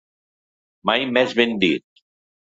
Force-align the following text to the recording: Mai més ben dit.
Mai 0.89 1.05
més 1.17 1.35
ben 1.41 1.53
dit. 1.65 2.03